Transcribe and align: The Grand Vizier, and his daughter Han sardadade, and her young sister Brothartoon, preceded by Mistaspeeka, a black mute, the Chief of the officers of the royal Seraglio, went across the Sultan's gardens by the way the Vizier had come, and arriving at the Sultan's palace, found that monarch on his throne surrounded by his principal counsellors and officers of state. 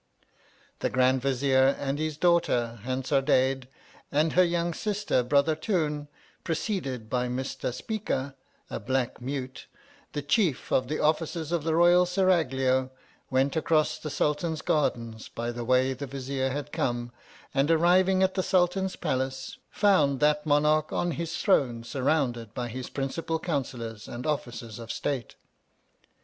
The 0.79 0.89
Grand 0.89 1.21
Vizier, 1.21 1.75
and 1.79 1.99
his 1.99 2.17
daughter 2.17 2.79
Han 2.85 3.03
sardadade, 3.03 3.67
and 4.11 4.33
her 4.33 4.43
young 4.43 4.73
sister 4.73 5.21
Brothartoon, 5.23 6.07
preceded 6.43 7.07
by 7.07 7.27
Mistaspeeka, 7.27 8.33
a 8.71 8.79
black 8.79 9.21
mute, 9.21 9.67
the 10.13 10.23
Chief 10.23 10.71
of 10.71 10.87
the 10.87 10.97
officers 10.97 11.51
of 11.51 11.63
the 11.63 11.75
royal 11.75 12.07
Seraglio, 12.07 12.89
went 13.29 13.55
across 13.55 13.99
the 13.99 14.09
Sultan's 14.09 14.63
gardens 14.63 15.27
by 15.29 15.51
the 15.51 15.63
way 15.63 15.93
the 15.93 16.07
Vizier 16.07 16.49
had 16.49 16.71
come, 16.71 17.11
and 17.53 17.69
arriving 17.69 18.23
at 18.23 18.33
the 18.33 18.41
Sultan's 18.41 18.95
palace, 18.95 19.59
found 19.69 20.19
that 20.19 20.47
monarch 20.47 20.91
on 20.91 21.11
his 21.11 21.37
throne 21.37 21.83
surrounded 21.83 22.55
by 22.55 22.69
his 22.69 22.89
principal 22.89 23.37
counsellors 23.37 24.07
and 24.07 24.25
officers 24.25 24.79
of 24.79 24.91
state. 24.91 25.35